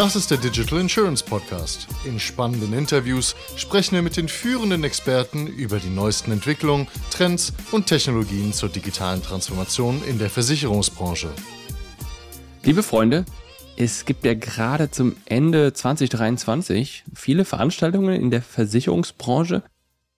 Das 0.00 0.16
ist 0.16 0.30
der 0.30 0.38
Digital 0.38 0.80
Insurance 0.80 1.22
Podcast. 1.22 1.86
In 2.06 2.18
spannenden 2.18 2.72
Interviews 2.72 3.36
sprechen 3.56 3.96
wir 3.96 4.00
mit 4.00 4.16
den 4.16 4.28
führenden 4.28 4.82
Experten 4.82 5.46
über 5.46 5.78
die 5.78 5.90
neuesten 5.90 6.32
Entwicklungen, 6.32 6.88
Trends 7.10 7.52
und 7.70 7.86
Technologien 7.86 8.54
zur 8.54 8.70
digitalen 8.70 9.22
Transformation 9.22 10.02
in 10.04 10.18
der 10.18 10.30
Versicherungsbranche. 10.30 11.28
Liebe 12.64 12.82
Freunde, 12.82 13.26
es 13.76 14.06
gibt 14.06 14.24
ja 14.24 14.32
gerade 14.32 14.90
zum 14.90 15.16
Ende 15.26 15.74
2023 15.74 17.04
viele 17.14 17.44
Veranstaltungen 17.44 18.18
in 18.18 18.30
der 18.30 18.40
Versicherungsbranche, 18.40 19.62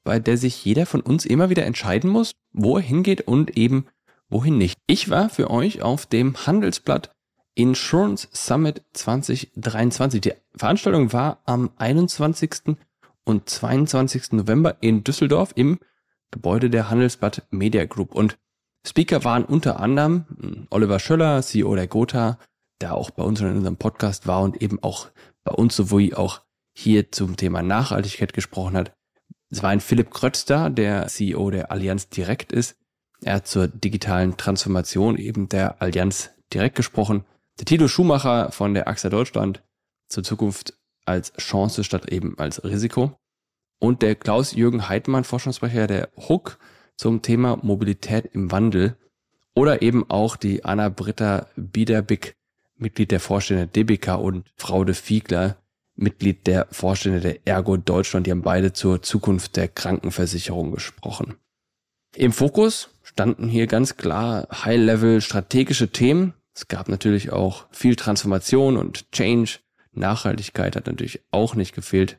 bei 0.05 0.21
der 0.21 0.37
sich 0.39 0.65
jeder 0.65 0.87
von 0.87 1.01
uns 1.01 1.27
immer 1.27 1.51
wieder 1.51 1.67
entscheiden 1.67 2.09
muss, 2.09 2.31
wo 2.53 2.77
er 2.77 2.85
hingeht 2.85 3.23
und 3.23 3.57
eben 3.57 3.87
wohin 4.31 4.59
nicht. 4.59 4.79
Ich 4.87 5.11
war 5.11 5.29
für 5.29 5.51
euch 5.51 5.83
auf 5.83 6.07
dem 6.07 6.47
Handelsblatt 6.47 7.11
Insurance 7.55 8.29
Summit 8.33 8.83
2023. 8.95 10.21
Die 10.21 10.33
Veranstaltung 10.57 11.13
war 11.13 11.43
am 11.45 11.71
21. 11.77 12.77
und 13.25 13.49
22. 13.49 14.33
November 14.33 14.77
in 14.81 15.05
Düsseldorf 15.05 15.53
im 15.55 15.79
Gebäude 16.31 16.71
der 16.71 16.89
Handelsblatt 16.89 17.43
Media 17.51 17.85
Group. 17.85 18.15
Und 18.15 18.39
Speaker 18.87 19.25
waren 19.25 19.45
unter 19.45 19.81
anderem 19.81 20.25
hm, 20.41 20.67
Oliver 20.71 20.99
Schöller, 20.99 21.43
CEO 21.43 21.75
der 21.75 21.87
Gotha, 21.87 22.39
der 22.81 22.95
auch 22.95 23.11
bei 23.11 23.23
uns 23.23 23.41
in 23.41 23.49
unserem 23.49 23.77
Podcast 23.77 24.27
war 24.27 24.43
und 24.43 24.61
eben 24.61 24.83
auch 24.83 25.09
bei 25.45 25.53
uns 25.53 25.77
sowie 25.77 26.15
auch 26.15 26.41
hier 26.75 27.13
zum 27.13 27.37
Thema 27.37 27.63
Nachhaltigkeit 27.63 28.33
gesprochen 28.33 28.77
hat. 28.77 28.95
Es 29.51 29.63
war 29.63 29.71
ein 29.71 29.81
Philipp 29.81 30.11
Krötz 30.11 30.47
da, 30.47 30.71
der 30.71 31.07
CEO 31.09 31.51
der 31.51 31.71
Allianz 31.71 32.09
Direkt 32.09 32.53
ist. 32.53 32.77
Er 33.23 33.35
hat 33.35 33.47
zur 33.47 33.69
digitalen 33.69 34.37
Transformation 34.39 35.19
eben 35.19 35.49
der 35.49 35.81
Allianz 35.83 36.31
Direkt 36.53 36.77
gesprochen. 36.77 37.25
Der 37.59 37.67
Tito 37.67 37.87
Schumacher 37.87 38.51
von 38.51 38.75
der 38.75 38.89
AXA 38.89 39.11
Deutschland 39.11 39.63
zur 40.09 40.25
Zukunft 40.25 40.75
als 41.05 41.33
Chance 41.35 41.85
statt 41.85 42.11
eben 42.11 42.39
als 42.39 42.65
Risiko. 42.65 43.17
Und 43.79 44.03
der 44.03 44.15
Klaus-Jürgen 44.15 44.89
Heidmann, 44.89 45.25
Forschungssprecher 45.25 45.87
der 45.87 46.09
HUK 46.17 46.59
zum 46.97 47.23
Thema 47.23 47.59
Mobilität 47.63 48.31
im 48.33 48.51
Wandel. 48.51 48.97
Oder 49.55 49.83
eben 49.83 50.09
auch 50.09 50.37
die 50.37 50.65
Anna-Britta 50.65 51.47
Biederbick, 51.57 52.37
Mitglied 52.77 53.11
der 53.11 53.21
Vorstände 53.21 53.67
DBK 53.67 54.15
und 54.19 54.51
Frau 54.57 54.85
de 54.85 54.95
Fiegler, 54.95 55.57
Mitglied 55.95 56.47
der 56.47 56.69
Vorstände 56.71 57.21
der 57.21 57.47
Ergo 57.47 57.77
Deutschland. 57.77 58.27
Die 58.27 58.31
haben 58.31 58.43
beide 58.43 58.73
zur 58.73 59.03
Zukunft 59.03 59.57
der 59.57 59.69
Krankenversicherung 59.69 60.73
gesprochen. 60.73 61.37
Im 62.17 62.33
Fokus 62.33 62.91
standen 63.03 63.49
hier 63.49 63.67
ganz 63.67 63.97
klar 63.97 64.47
High-Level 64.51 65.21
strategische 65.21 65.89
Themen, 65.89 66.35
es 66.55 66.69
gab 66.69 66.89
natürlich 66.89 67.33
auch 67.33 67.67
viel 67.71 67.97
Transformation 67.97 68.77
und 68.77 69.11
Change. 69.13 69.59
Nachhaltigkeit 69.93 70.77
hat 70.77 70.87
natürlich 70.87 71.21
auch 71.31 71.55
nicht 71.55 71.75
gefehlt. 71.75 72.19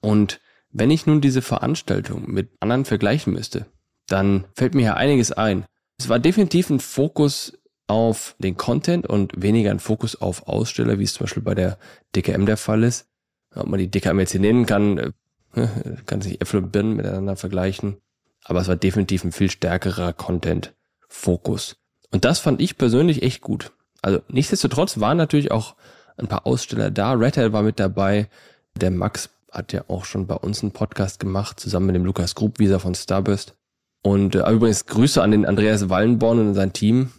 Und 0.00 0.40
wenn 0.70 0.90
ich 0.90 1.06
nun 1.06 1.20
diese 1.20 1.42
Veranstaltung 1.42 2.30
mit 2.30 2.50
anderen 2.60 2.84
vergleichen 2.84 3.32
müsste, 3.32 3.66
dann 4.08 4.46
fällt 4.54 4.74
mir 4.74 4.82
ja 4.82 4.94
einiges 4.94 5.32
ein. 5.32 5.64
Es 5.98 6.08
war 6.08 6.18
definitiv 6.18 6.70
ein 6.70 6.80
Fokus 6.80 7.58
auf 7.86 8.34
den 8.38 8.56
Content 8.56 9.06
und 9.06 9.40
weniger 9.40 9.70
ein 9.70 9.80
Fokus 9.80 10.20
auf 10.20 10.48
Aussteller, 10.48 10.98
wie 10.98 11.04
es 11.04 11.14
zum 11.14 11.24
Beispiel 11.24 11.42
bei 11.42 11.54
der 11.54 11.78
DKM 12.16 12.46
der 12.46 12.56
Fall 12.56 12.84
ist. 12.84 13.06
Ob 13.54 13.66
man 13.66 13.78
die 13.78 13.90
DKM 13.90 14.18
jetzt 14.18 14.32
hier 14.32 14.40
nennen 14.40 14.66
kann, 14.66 14.98
äh, 14.98 15.12
kann 16.06 16.22
sich 16.22 16.40
Äpfel 16.40 16.62
und 16.62 16.72
Birnen 16.72 16.96
miteinander 16.96 17.36
vergleichen. 17.36 17.98
Aber 18.44 18.60
es 18.60 18.68
war 18.68 18.76
definitiv 18.76 19.24
ein 19.24 19.32
viel 19.32 19.50
stärkerer 19.50 20.12
Content-Fokus. 20.12 21.76
Und 22.12 22.24
das 22.24 22.38
fand 22.38 22.60
ich 22.60 22.78
persönlich 22.78 23.22
echt 23.22 23.40
gut. 23.40 23.72
Also 24.02 24.20
nichtsdestotrotz 24.28 25.00
waren 25.00 25.16
natürlich 25.16 25.50
auch 25.50 25.74
ein 26.16 26.28
paar 26.28 26.46
Aussteller 26.46 26.90
da. 26.90 27.12
Red 27.12 27.36
Hat 27.36 27.52
war 27.52 27.62
mit 27.62 27.80
dabei. 27.80 28.28
Der 28.76 28.90
Max 28.90 29.30
hat 29.50 29.72
ja 29.72 29.84
auch 29.88 30.04
schon 30.04 30.26
bei 30.26 30.34
uns 30.34 30.62
einen 30.62 30.72
Podcast 30.72 31.20
gemacht, 31.20 31.58
zusammen 31.58 31.86
mit 31.86 31.96
dem 31.96 32.04
Lukas 32.04 32.34
Grubwieser 32.34 32.80
von 32.80 32.94
Starburst. 32.94 33.54
Und 34.02 34.34
äh, 34.34 34.50
übrigens 34.50 34.86
Grüße 34.86 35.22
an 35.22 35.30
den 35.30 35.46
Andreas 35.46 35.88
Wallenborn 35.88 36.38
und 36.38 36.54
sein 36.54 36.72
Team. 36.72 37.12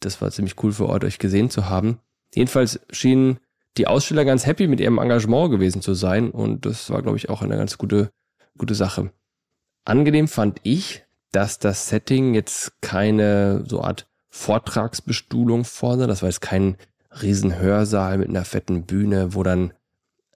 Das 0.00 0.20
war 0.22 0.30
ziemlich 0.30 0.62
cool 0.62 0.72
für 0.72 0.88
Ort, 0.88 1.04
euch 1.04 1.18
gesehen 1.18 1.50
zu 1.50 1.68
haben. 1.68 1.98
Jedenfalls 2.34 2.80
schienen 2.90 3.40
die 3.76 3.86
Aussteller 3.86 4.24
ganz 4.24 4.46
happy 4.46 4.66
mit 4.66 4.80
ihrem 4.80 4.98
Engagement 4.98 5.50
gewesen 5.50 5.82
zu 5.82 5.94
sein 5.94 6.30
und 6.30 6.66
das 6.66 6.90
war, 6.90 7.02
glaube 7.02 7.16
ich, 7.16 7.28
auch 7.28 7.42
eine 7.42 7.56
ganz 7.56 7.78
gute, 7.78 8.10
gute 8.56 8.74
Sache. 8.74 9.12
Angenehm 9.84 10.28
fand 10.28 10.60
ich, 10.62 11.04
dass 11.32 11.58
das 11.58 11.88
Setting 11.88 12.34
jetzt 12.34 12.80
keine 12.80 13.64
so 13.66 13.82
Art 13.82 14.09
Vortragsbestuhlung 14.30 15.64
vorne. 15.64 16.06
Das 16.06 16.22
war 16.22 16.28
jetzt 16.28 16.40
kein 16.40 16.76
Riesenhörsaal 17.10 18.18
mit 18.18 18.28
einer 18.28 18.44
fetten 18.44 18.86
Bühne, 18.86 19.34
wo 19.34 19.42
dann 19.42 19.72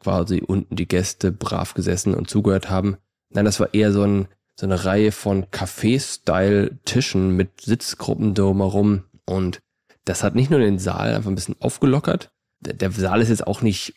quasi 0.01 0.43
unten 0.45 0.77
die 0.77 0.89
Gäste 0.89 1.33
brav 1.33 1.75
gesessen 1.75 2.15
und 2.15 2.29
zugehört 2.29 2.69
haben. 2.69 2.97
Nein, 3.31 3.45
das 3.45 3.61
war 3.61 3.73
eher 3.73 3.93
so, 3.93 4.03
ein, 4.03 4.29
so 4.59 4.67
eine 4.67 4.85
Reihe 4.85 5.13
von 5.13 5.47
Café-Style-Tischen 5.47 7.31
mit 7.31 7.63
Sitzgruppen 7.63 8.35
drumherum. 8.35 9.05
Und 9.25 9.61
das 10.05 10.23
hat 10.23 10.35
nicht 10.35 10.51
nur 10.51 10.61
den 10.61 10.79
Saal 10.79 11.15
einfach 11.15 11.31
ein 11.31 11.37
bisschen 11.37 11.57
aufgelockert. 11.61 12.31
Der, 12.61 12.75
der 12.75 12.91
Saal 12.91 13.23
ist 13.23 13.31
jetzt 13.31 13.47
auch 13.47 13.63
nicht 13.63 13.95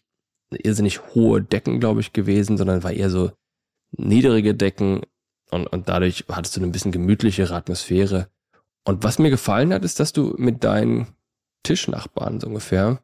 irrsinnig 0.51 1.13
hohe 1.13 1.41
Decken, 1.41 1.79
glaube 1.79 1.99
ich, 1.99 2.13
gewesen, 2.13 2.57
sondern 2.57 2.83
war 2.83 2.93
eher 2.93 3.09
so 3.09 3.31
niedrige 3.91 4.55
Decken 4.55 5.01
und, 5.49 5.67
und 5.67 5.89
dadurch 5.89 6.25
hattest 6.29 6.55
du 6.55 6.61
eine 6.61 6.71
bisschen 6.71 6.91
gemütlichere 6.91 7.55
Atmosphäre. 7.55 8.29
Und 8.87 9.03
was 9.03 9.19
mir 9.19 9.29
gefallen 9.29 9.73
hat, 9.73 9.83
ist, 9.83 9.99
dass 9.99 10.13
du 10.13 10.33
mit 10.37 10.63
deinen 10.63 11.07
Tischnachbarn 11.63 12.39
so 12.39 12.47
ungefähr 12.47 13.01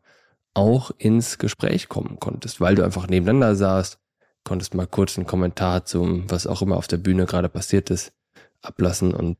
auch 0.53 0.91
ins 0.97 1.39
Gespräch 1.39 1.89
kommen 1.89 2.21
konntest, 2.21 2.61
weil 2.61 2.75
du 2.75 2.83
einfach 2.83 3.07
nebeneinander 3.07 3.53
saßt, 3.57 3.99
konntest 4.45 4.75
mal 4.75 4.87
kurz 4.87 5.17
einen 5.17 5.27
Kommentar 5.27 5.83
zum, 5.83 6.31
was 6.31 6.47
auch 6.47 6.61
immer 6.61 6.77
auf 6.77 6.87
der 6.87 6.97
Bühne 6.97 7.25
gerade 7.25 7.49
passiert 7.49 7.89
ist, 7.89 8.13
ablassen 8.61 9.13
und 9.13 9.37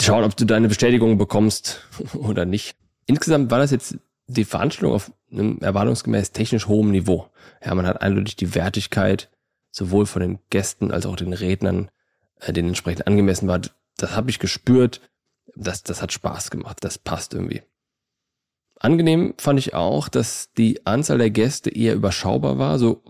schauen, 0.00 0.24
ob 0.24 0.34
du 0.34 0.46
deine 0.46 0.68
Bestätigung 0.68 1.18
bekommst 1.18 1.82
oder 2.14 2.46
nicht. 2.46 2.74
Insgesamt 3.04 3.50
war 3.50 3.58
das 3.58 3.70
jetzt 3.70 3.98
die 4.28 4.44
Veranstaltung 4.46 4.94
auf 4.94 5.12
einem 5.30 5.58
erwartungsgemäß 5.58 6.32
technisch 6.32 6.68
hohem 6.68 6.90
Niveau. 6.90 7.28
Ja, 7.62 7.74
man 7.74 7.86
hat 7.86 8.00
eindeutig 8.00 8.36
die 8.36 8.54
Wertigkeit 8.54 9.30
sowohl 9.70 10.06
von 10.06 10.22
den 10.22 10.38
Gästen 10.48 10.90
als 10.90 11.04
auch 11.04 11.16
den 11.16 11.34
Rednern, 11.34 11.90
äh, 12.40 12.54
den 12.54 12.68
entsprechend 12.68 13.06
angemessen 13.06 13.46
war. 13.46 13.60
Das 13.98 14.16
habe 14.16 14.30
ich 14.30 14.38
gespürt 14.38 15.02
das, 15.56 15.82
das 15.82 16.02
hat 16.02 16.12
Spaß 16.12 16.50
gemacht, 16.50 16.78
das 16.80 16.98
passt 16.98 17.34
irgendwie. 17.34 17.62
Angenehm 18.78 19.34
fand 19.38 19.58
ich 19.58 19.74
auch, 19.74 20.08
dass 20.08 20.52
die 20.54 20.84
Anzahl 20.86 21.18
der 21.18 21.30
Gäste 21.30 21.70
eher 21.70 21.94
überschaubar 21.94 22.58
war. 22.58 22.78
So 22.78 23.02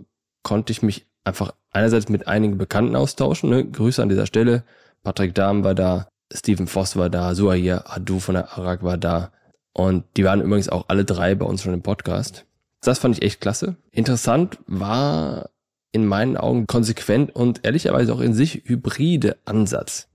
konnte 0.42 0.70
ich 0.70 0.82
mich 0.82 1.06
einfach 1.24 1.54
einerseits 1.70 2.10
mit 2.10 2.28
einigen 2.28 2.58
Bekannten 2.58 2.94
austauschen. 2.94 3.48
Ne? 3.48 3.64
Grüße 3.64 4.02
an 4.02 4.10
dieser 4.10 4.26
Stelle. 4.26 4.64
Patrick 5.02 5.34
Dahm 5.34 5.64
war 5.64 5.74
da, 5.74 6.08
Stephen 6.30 6.66
Voss 6.66 6.96
war 6.96 7.08
da, 7.08 7.34
Suair 7.34 7.90
Adu 7.90 8.18
von 8.18 8.34
der 8.34 8.52
Arak 8.52 8.82
war 8.82 8.98
da. 8.98 9.32
Und 9.72 10.04
die 10.18 10.24
waren 10.24 10.42
übrigens 10.42 10.68
auch 10.68 10.84
alle 10.88 11.06
drei 11.06 11.34
bei 11.34 11.46
uns 11.46 11.62
schon 11.62 11.72
im 11.72 11.82
Podcast. 11.82 12.44
Das 12.82 12.98
fand 12.98 13.16
ich 13.16 13.22
echt 13.22 13.40
klasse. 13.40 13.76
Interessant 13.90 14.58
war 14.66 15.48
in 15.90 16.04
meinen 16.04 16.36
Augen 16.36 16.66
konsequent 16.66 17.34
und 17.34 17.64
ehrlicherweise 17.64 18.12
auch 18.12 18.20
in 18.20 18.34
sich 18.34 18.62
hybride 18.66 19.38
Ansatz. 19.46 20.08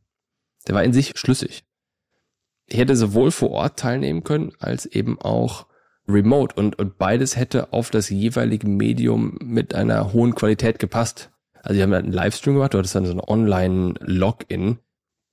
Der 0.67 0.75
war 0.75 0.83
in 0.83 0.93
sich 0.93 1.17
schlüssig 1.17 1.66
ich 2.67 2.77
hätte 2.77 2.95
sowohl 2.95 3.31
vor 3.31 3.51
Ort 3.51 3.79
teilnehmen 3.79 4.23
können, 4.23 4.51
als 4.59 4.85
eben 4.85 5.19
auch 5.19 5.65
remote 6.07 6.55
und, 6.55 6.77
und 6.79 6.97
beides 6.97 7.35
hätte 7.35 7.73
auf 7.73 7.89
das 7.89 8.09
jeweilige 8.09 8.67
Medium 8.67 9.37
mit 9.41 9.73
einer 9.73 10.13
hohen 10.13 10.35
Qualität 10.35 10.79
gepasst. 10.79 11.31
Also 11.63 11.75
die 11.75 11.83
haben 11.83 11.93
halt 11.93 12.05
einen 12.05 12.13
Livestream 12.13 12.55
gemacht, 12.55 12.73
du 12.73 12.77
hattest 12.77 12.95
dann 12.95 13.05
so 13.05 13.13
ein 13.13 13.19
Online-Login. 13.19 14.79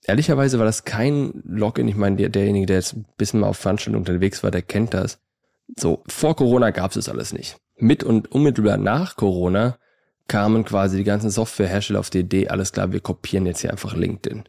Ehrlicherweise 0.05 0.59
war 0.59 0.67
das 0.67 0.85
kein 0.85 1.43
Login. 1.45 1.89
Ich 1.89 1.97
meine, 1.97 2.17
der, 2.17 2.29
derjenige, 2.29 2.67
der 2.67 2.77
jetzt 2.77 2.95
ein 2.95 3.07
bisschen 3.17 3.41
mal 3.41 3.49
auf 3.49 3.57
Veranstaltungen 3.57 4.03
unterwegs 4.03 4.43
war, 4.43 4.51
der 4.51 4.63
kennt 4.63 4.95
das. 4.95 5.21
So, 5.79 6.03
vor 6.07 6.37
Corona 6.37 6.71
gab 6.71 6.91
es 6.91 6.97
das 6.97 7.09
alles 7.09 7.33
nicht. 7.33 7.57
Mit 7.77 8.05
und 8.05 8.31
unmittelbar 8.31 8.77
nach 8.77 9.17
Corona 9.17 9.79
kamen 10.29 10.65
quasi 10.65 10.99
die 10.99 11.05
ganzen 11.05 11.31
Softwarehersteller 11.31 12.01
auf 12.01 12.11
die 12.11 12.21
Idee, 12.21 12.49
alles 12.49 12.73
klar, 12.73 12.93
wir 12.93 13.01
kopieren 13.01 13.47
jetzt 13.47 13.61
hier 13.61 13.71
einfach 13.71 13.95
LinkedIn. 13.95 14.45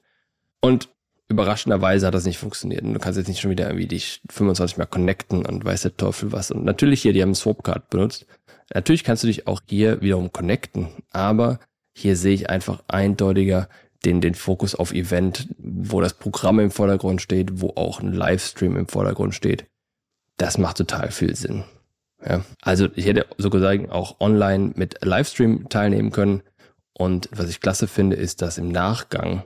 Und 0.62 0.90
überraschenderweise 1.28 2.08
hat 2.08 2.14
das 2.14 2.26
nicht 2.26 2.38
funktioniert. 2.38 2.84
Und 2.84 2.94
du 2.94 3.00
kannst 3.00 3.18
jetzt 3.18 3.28
nicht 3.28 3.40
schon 3.40 3.52
wieder 3.52 3.68
irgendwie 3.68 3.88
dich 3.88 4.22
25 4.30 4.78
Mal 4.78 4.86
connecten 4.86 5.46
und 5.46 5.66
weiß 5.66 5.84
der 5.84 5.98
Teufel 5.98 6.32
was. 6.32 6.52
Und 6.52 6.64
natürlich 6.64 7.02
hier, 7.02 7.14
die 7.14 7.22
haben 7.22 7.36
Swapcard 7.36 7.90
benutzt. 7.90 8.26
Natürlich 8.74 9.04
kannst 9.04 9.24
du 9.24 9.28
dich 9.28 9.48
auch 9.48 9.62
hier 9.68 10.02
wiederum 10.02 10.32
connecten, 10.32 10.90
aber 11.12 11.60
hier 11.96 12.16
sehe 12.16 12.34
ich 12.34 12.50
einfach 12.50 12.84
eindeutiger 12.88 13.70
den, 14.04 14.22
den 14.22 14.36
Fokus 14.36 14.76
auf 14.76 14.94
Event, 14.94 15.48
wo 15.58 16.02
das 16.02 16.14
Programm 16.14 16.60
im 16.60 16.72
Vordergrund 16.72 17.22
steht, 17.22 17.62
wo 17.62 17.70
auch 17.76 18.02
ein 18.02 18.14
Livestream 18.14 18.76
im 18.78 18.88
Vordergrund 18.88 19.34
steht. 19.34 19.66
Das 20.38 20.58
macht 20.58 20.78
total 20.78 21.12
viel 21.12 21.36
Sinn. 21.36 21.64
Ja, 22.24 22.44
also 22.62 22.88
ich 22.96 23.06
hätte 23.06 23.26
sozusagen 23.38 23.90
auch 23.90 24.20
online 24.20 24.74
mit 24.76 25.04
Livestream 25.04 25.70
teilnehmen 25.70 26.12
können. 26.12 26.42
Und 26.94 27.30
was 27.32 27.50
ich 27.50 27.62
klasse 27.62 27.88
finde, 27.88 28.16
ist, 28.16 28.42
dass 28.42 28.58
im 28.58 28.70
Nachgang 28.70 29.44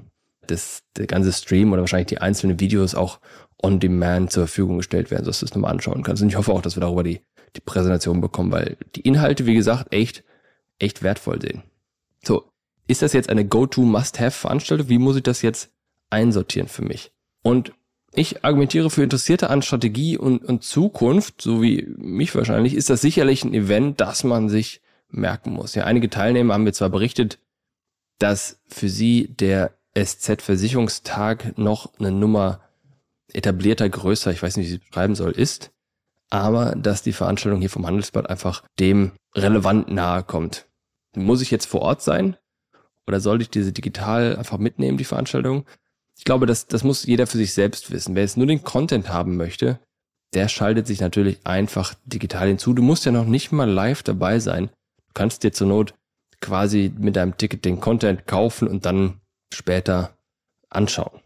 das, 0.51 0.83
der 0.97 1.07
ganze 1.07 1.31
Stream 1.31 1.71
oder 1.71 1.81
wahrscheinlich 1.81 2.07
die 2.07 2.19
einzelnen 2.19 2.59
Videos 2.59 2.95
auch 2.95 3.19
on 3.61 3.79
demand 3.79 4.31
zur 4.31 4.47
Verfügung 4.47 4.77
gestellt 4.77 5.11
werden, 5.11 5.25
sodass 5.25 5.39
du 5.39 5.45
es 5.45 5.53
nochmal 5.53 5.71
anschauen 5.71 6.03
kannst. 6.03 6.21
Und 6.21 6.29
ich 6.29 6.37
hoffe 6.37 6.51
auch, 6.53 6.61
dass 6.61 6.75
wir 6.75 6.81
darüber 6.81 7.03
die, 7.03 7.21
die 7.55 7.61
Präsentation 7.61 8.21
bekommen, 8.21 8.51
weil 8.51 8.77
die 8.95 9.01
Inhalte, 9.01 9.45
wie 9.45 9.55
gesagt, 9.55 9.93
echt, 9.93 10.23
echt 10.79 11.03
wertvoll 11.03 11.41
sind. 11.41 11.63
So, 12.23 12.51
ist 12.87 13.01
das 13.01 13.13
jetzt 13.13 13.29
eine 13.29 13.45
Go-To-Must-Have-Veranstaltung? 13.45 14.89
Wie 14.89 14.97
muss 14.97 15.17
ich 15.17 15.23
das 15.23 15.41
jetzt 15.41 15.71
einsortieren 16.09 16.67
für 16.67 16.83
mich? 16.83 17.11
Und 17.43 17.73
ich 18.13 18.43
argumentiere 18.43 18.89
für 18.89 19.03
Interessierte 19.03 19.49
an 19.49 19.61
Strategie 19.61 20.17
und, 20.17 20.43
und 20.43 20.63
Zukunft, 20.63 21.41
so 21.41 21.61
wie 21.61 21.87
mich 21.97 22.33
wahrscheinlich, 22.33 22.73
ist 22.73 22.89
das 22.89 23.01
sicherlich 23.01 23.43
ein 23.43 23.53
Event, 23.53 24.01
das 24.01 24.23
man 24.23 24.49
sich 24.49 24.81
merken 25.09 25.51
muss. 25.51 25.75
Ja, 25.75 25.85
einige 25.85 26.09
Teilnehmer 26.09 26.53
haben 26.53 26.63
mir 26.63 26.73
zwar 26.73 26.89
berichtet, 26.89 27.39
dass 28.17 28.59
für 28.67 28.89
sie 28.89 29.27
der 29.27 29.78
SZ-Versicherungstag 30.05 31.57
noch 31.57 31.91
eine 31.99 32.11
Nummer 32.11 32.61
etablierter, 33.33 33.89
größer, 33.89 34.31
ich 34.31 34.41
weiß 34.41 34.57
nicht, 34.57 34.67
wie 34.67 34.75
ich 34.75 34.81
es 34.81 34.87
beschreiben 34.87 35.15
soll, 35.15 35.31
ist, 35.31 35.71
aber 36.29 36.75
dass 36.75 37.03
die 37.03 37.13
Veranstaltung 37.13 37.59
hier 37.59 37.69
vom 37.69 37.85
Handelsblatt 37.85 38.29
einfach 38.29 38.63
dem 38.79 39.11
relevant 39.35 39.91
nahe 39.91 40.23
kommt. 40.23 40.67
Muss 41.15 41.41
ich 41.41 41.51
jetzt 41.51 41.65
vor 41.65 41.81
Ort 41.81 42.01
sein? 42.01 42.37
Oder 43.07 43.19
sollte 43.19 43.43
ich 43.43 43.49
diese 43.49 43.71
digital 43.71 44.35
einfach 44.35 44.59
mitnehmen, 44.59 44.97
die 44.97 45.03
Veranstaltung? 45.03 45.65
Ich 46.15 46.25
glaube, 46.25 46.45
das, 46.45 46.67
das 46.67 46.83
muss 46.83 47.05
jeder 47.05 47.27
für 47.27 47.37
sich 47.37 47.53
selbst 47.53 47.91
wissen. 47.91 48.13
Wer 48.13 48.23
jetzt 48.23 48.37
nur 48.37 48.45
den 48.45 48.63
Content 48.63 49.09
haben 49.09 49.37
möchte, 49.37 49.79
der 50.33 50.47
schaltet 50.47 50.85
sich 50.85 50.99
natürlich 51.01 51.39
einfach 51.45 51.95
digital 52.05 52.49
hinzu. 52.49 52.73
Du 52.73 52.83
musst 52.83 53.05
ja 53.05 53.11
noch 53.11 53.25
nicht 53.25 53.51
mal 53.51 53.69
live 53.69 54.03
dabei 54.03 54.39
sein. 54.39 54.67
Du 54.67 55.13
kannst 55.13 55.43
dir 55.43 55.51
zur 55.51 55.67
Not 55.67 55.95
quasi 56.39 56.93
mit 56.97 57.15
deinem 57.15 57.35
Ticket 57.37 57.65
den 57.65 57.79
Content 57.79 58.27
kaufen 58.27 58.67
und 58.67 58.85
dann 58.85 59.19
später 59.53 60.17
anschauen. 60.69 61.21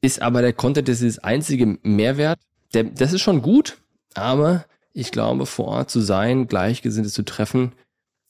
Ist 0.00 0.22
aber 0.22 0.42
der 0.42 0.52
Content 0.52 0.88
das, 0.88 1.00
das 1.00 1.18
einzige 1.18 1.78
Mehrwert? 1.82 2.38
Der, 2.74 2.84
das 2.84 3.12
ist 3.12 3.22
schon 3.22 3.42
gut, 3.42 3.78
aber 4.14 4.66
ich 4.92 5.12
glaube, 5.12 5.46
vor 5.46 5.66
Ort 5.66 5.90
zu 5.90 6.00
sein, 6.00 6.46
Gleichgesinnte 6.46 7.10
zu 7.10 7.24
treffen, 7.24 7.72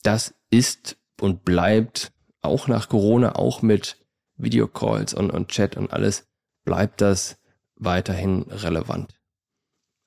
das 0.03 0.35
ist 0.51 0.97
und 1.21 1.45
bleibt 1.45 2.13
auch 2.43 2.69
nach 2.69 2.89
Corona, 2.89 3.37
auch 3.37 3.63
mit 3.63 3.99
Videocalls 4.37 5.15
und, 5.15 5.31
und 5.31 5.49
Chat 5.49 5.77
und 5.77 5.93
alles, 5.93 6.27
bleibt 6.65 7.01
das 7.01 7.39
weiterhin 7.77 8.43
relevant. 8.43 9.15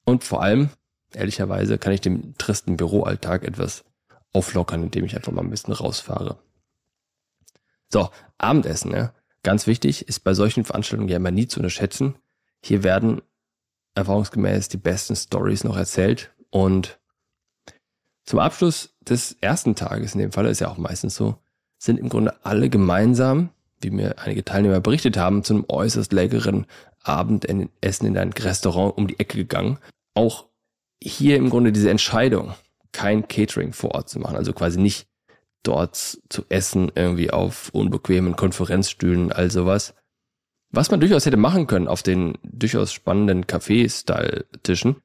Und 0.06 0.24
vor 0.24 0.42
allem, 0.42 0.70
ehrlicherweise, 1.14 1.78
kann 1.78 1.94
ich 1.94 2.02
dem 2.02 2.36
tristen 2.38 2.78
Büroalltag 2.78 3.44
etwas 3.44 3.84
auflockern, 4.34 4.84
indem 4.84 5.06
ich 5.06 5.16
einfach 5.16 5.32
mal 5.32 5.42
ein 5.42 5.50
bisschen 5.50 5.74
rausfahre. 5.74 6.38
So, 7.92 8.10
Abendessen, 8.38 8.92
ja. 8.92 9.14
Ganz 9.44 9.68
wichtig, 9.68 10.08
ist 10.08 10.20
bei 10.22 10.34
solchen 10.34 10.66
Veranstaltungen 10.66 11.10
ja 11.10 11.16
immer 11.16 11.32
nie 11.32 11.48
zu 11.48 11.60
unterschätzen. 11.60 12.16
Hier 12.62 12.84
werden 12.84 13.22
erfahrungsgemäß 13.96 14.68
die 14.70 14.78
besten 14.78 15.16
Stories 15.16 15.64
noch 15.64 15.78
erzählt 15.78 16.32
und 16.50 17.00
zum 18.26 18.40
Abschluss 18.40 18.96
des 19.02 19.38
ersten 19.42 19.76
Tages, 19.76 20.14
in 20.14 20.20
dem 20.20 20.32
Fall 20.32 20.46
ist 20.46 20.60
ja 20.60 20.70
auch 20.70 20.78
meistens 20.78 21.16
so, 21.16 21.38
sind 21.80 22.00
im 22.00 22.10
Grunde 22.10 22.46
alle 22.46 22.70
gemeinsam, 22.70 23.50
wie 23.82 23.90
mir 23.90 24.20
einige 24.20 24.46
Teilnehmer 24.46 24.82
berichtet 24.82 25.18
haben, 25.18 25.44
zu 25.44 25.54
einem 25.56 25.66
äußerst 25.68 26.14
leckeren 26.14 26.68
Abendessen 27.02 28.06
in 28.06 28.18
ein 28.18 28.34
Restaurant 28.34 28.98
um 28.98 29.08
die 29.08 29.20
Ecke 29.20 29.38
gegangen. 29.38 29.80
Auch 30.14 30.46
hier 31.02 31.38
im 31.38 31.50
Grunde 31.50 31.72
diese 31.72 31.90
Entscheidung, 31.90 32.54
kein 32.92 33.28
Catering 33.28 33.74
vor 33.74 33.96
Ort 33.96 34.10
zu 34.10 34.20
machen, 34.20 34.36
also 34.36 34.54
quasi 34.54 34.80
nicht 34.80 35.08
dort 35.64 35.96
zu 36.30 36.46
essen, 36.50 36.92
irgendwie 36.96 37.32
auf 37.32 37.70
unbequemen 37.74 38.36
Konferenzstühlen, 38.36 39.32
all 39.32 39.52
sowas. 39.52 39.94
Was 40.72 40.92
man 40.92 41.00
durchaus 41.00 41.26
hätte 41.26 41.38
machen 41.38 41.68
können 41.68 41.88
auf 41.88 42.04
den 42.04 42.38
durchaus 42.44 42.94
spannenden 42.94 43.46
Café-Style-Tischen. 43.46 44.98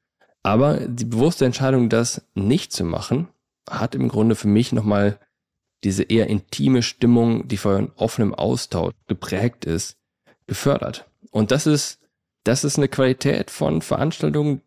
Aber 0.42 0.76
die 0.76 1.06
bewusste 1.06 1.46
Entscheidung, 1.46 1.88
das 1.88 2.26
nicht 2.34 2.72
zu 2.72 2.84
machen, 2.84 3.28
hat 3.68 3.94
im 3.94 4.08
Grunde 4.08 4.34
für 4.34 4.48
mich 4.48 4.72
nochmal 4.72 5.18
diese 5.84 6.02
eher 6.02 6.28
intime 6.28 6.82
Stimmung, 6.82 7.48
die 7.48 7.56
von 7.56 7.92
offenem 7.96 8.34
Austausch 8.34 8.92
geprägt 9.06 9.64
ist, 9.64 9.96
gefördert. 10.46 11.08
Und 11.30 11.50
das 11.50 11.66
ist, 11.66 12.00
das 12.44 12.64
ist 12.64 12.76
eine 12.76 12.88
Qualität 12.88 13.50
von 13.50 13.80
Veranstaltungen, 13.80 14.60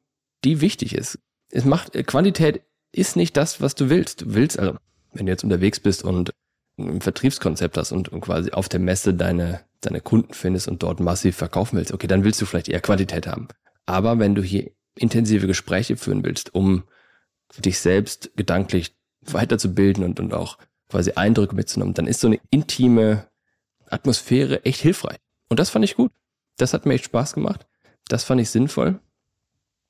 die 0.44 0.62
wichtig 0.62 0.95
ist. 0.95 1.19
Es 1.51 1.63
macht, 1.63 1.94
Quantität 2.07 2.62
ist 2.92 3.16
nicht 3.16 3.38
das, 3.38 3.62
was 3.62 3.75
du 3.75 3.89
willst. 3.89 4.22
Du 4.22 4.34
willst, 4.34 4.60
also, 4.60 4.78
wenn 5.13 5.25
du 5.25 5.31
jetzt 5.31 5.44
unterwegs 5.44 5.80
bist 5.80 6.04
und 6.04 6.33
ein 6.77 7.01
Vertriebskonzept 7.01 7.77
hast 7.77 7.92
und, 7.92 8.09
und 8.09 8.21
quasi 8.21 8.51
auf 8.51 8.69
der 8.69 8.80
Messe 8.80 9.13
deine, 9.13 9.62
deine 9.81 10.01
Kunden 10.01 10.33
findest 10.33 10.68
und 10.68 10.83
dort 10.83 11.00
massiv 11.00 11.36
verkaufen 11.36 11.77
willst, 11.77 11.92
okay, 11.92 12.07
dann 12.07 12.24
willst 12.24 12.42
du 12.42 12.45
vielleicht 12.45 12.69
eher 12.69 12.81
Quantität 12.81 13.27
haben. 13.27 13.48
Aber 13.86 14.19
wenn 14.19 14.36
du 14.36 14.44
hier 14.44 14.71
intensive 14.95 15.48
Gespräche 15.48 15.98
führen 15.98 16.24
willst, 16.24 16.54
um 16.54 16.83
dich 17.57 17.80
selbst 17.80 18.31
gedanklich 18.36 18.95
weiterzubilden 19.21 20.04
und, 20.04 20.19
und 20.19 20.33
auch 20.33 20.57
quasi 20.89 21.13
Eindrücke 21.13 21.56
mitzunehmen, 21.56 21.94
dann 21.94 22.07
ist 22.07 22.19
so 22.19 22.27
eine 22.27 22.39
intime 22.50 23.27
Atmosphäre 23.89 24.65
echt 24.65 24.81
hilfreich. 24.81 25.18
Und 25.50 25.60
das 25.60 25.69
fand 25.69 25.86
ich 25.86 25.95
gut. 25.95 26.12
Das 26.57 26.74
hat 26.74 26.86
mir 26.86 26.95
echt 26.95 27.06
Spaß 27.06 27.33
gemacht. 27.33 27.65
Das 28.07 28.24
fand 28.24 28.42
ich 28.42 28.50
sinnvoll. 28.50 29.00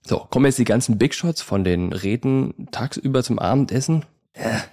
So, 0.06 0.20
kommen 0.20 0.46
jetzt 0.46 0.60
die 0.60 0.64
ganzen 0.64 0.98
Big 0.98 1.14
Shots 1.14 1.42
von 1.42 1.64
den 1.64 1.92
Reden 1.92 2.68
tagsüber 2.72 3.24
zum 3.24 3.40
Abendessen? 3.40 4.06
Ja, 4.36 4.64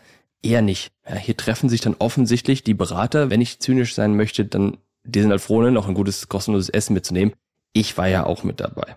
eher 0.44 0.62
nicht. 0.62 0.92
Ja, 1.08 1.16
hier 1.16 1.36
treffen 1.36 1.68
sich 1.68 1.80
dann 1.80 1.96
offensichtlich 1.98 2.62
die 2.62 2.74
Berater. 2.74 3.30
Wenn 3.30 3.40
ich 3.40 3.60
zynisch 3.60 3.94
sein 3.94 4.16
möchte, 4.16 4.44
dann, 4.44 4.78
die 5.04 5.20
sind 5.20 5.30
halt 5.30 5.40
froh, 5.40 5.62
ne, 5.62 5.72
noch 5.72 5.88
ein 5.88 5.94
gutes, 5.94 6.28
kostenloses 6.28 6.68
Essen 6.68 6.94
mitzunehmen. 6.94 7.34
Ich 7.72 7.96
war 7.96 8.08
ja 8.08 8.24
auch 8.24 8.44
mit 8.44 8.60
dabei. 8.60 8.96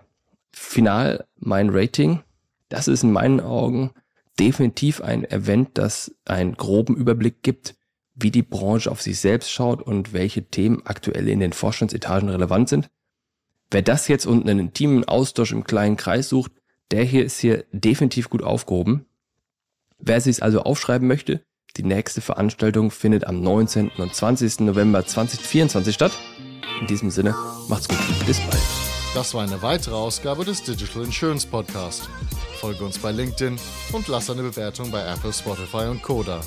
Final 0.52 1.26
mein 1.36 1.70
Rating. 1.70 2.22
Das 2.68 2.88
ist 2.88 3.02
in 3.02 3.12
meinen 3.12 3.40
Augen 3.40 3.92
definitiv 4.38 5.00
ein 5.00 5.24
Event, 5.24 5.70
das 5.74 6.14
einen 6.24 6.56
groben 6.56 6.96
Überblick 6.96 7.42
gibt, 7.42 7.74
wie 8.14 8.30
die 8.30 8.42
Branche 8.42 8.90
auf 8.90 9.02
sich 9.02 9.18
selbst 9.18 9.50
schaut 9.50 9.82
und 9.82 10.12
welche 10.12 10.44
Themen 10.44 10.82
aktuell 10.84 11.28
in 11.28 11.40
den 11.40 11.52
Vorstandsetagen 11.52 12.28
relevant 12.28 12.68
sind. 12.68 12.90
Wer 13.70 13.82
das 13.82 14.08
jetzt 14.08 14.26
und 14.26 14.48
einen 14.48 14.58
intimen 14.60 15.04
Austausch 15.04 15.52
im 15.52 15.64
kleinen 15.64 15.96
Kreis 15.96 16.28
sucht, 16.28 16.52
der 16.90 17.04
hier 17.04 17.24
ist 17.24 17.38
hier 17.38 17.64
definitiv 17.72 18.30
gut 18.30 18.42
aufgehoben. 18.42 19.04
Wer 19.98 20.20
sich 20.20 20.42
also 20.42 20.62
aufschreiben 20.62 21.08
möchte, 21.08 21.42
die 21.76 21.82
nächste 21.82 22.20
Veranstaltung 22.20 22.90
findet 22.90 23.26
am 23.26 23.40
19. 23.40 23.90
und 23.98 24.14
20. 24.14 24.60
November 24.60 25.04
2024 25.04 25.94
statt. 25.94 26.12
In 26.80 26.86
diesem 26.86 27.10
Sinne, 27.10 27.34
macht's 27.68 27.88
gut. 27.88 27.98
Bis 28.26 28.38
bald. 28.40 28.62
Das 29.14 29.34
war 29.34 29.42
eine 29.42 29.60
weitere 29.62 29.94
Ausgabe 29.94 30.44
des 30.44 30.62
Digital 30.62 31.04
Insurance 31.04 31.46
Podcast. 31.46 32.08
Folge 32.60 32.84
uns 32.84 32.98
bei 32.98 33.10
LinkedIn 33.10 33.58
und 33.92 34.06
lass 34.08 34.30
eine 34.30 34.42
Bewertung 34.42 34.90
bei 34.90 35.04
Apple, 35.04 35.32
Spotify 35.32 35.86
und 35.88 36.02
Koda. 36.02 36.40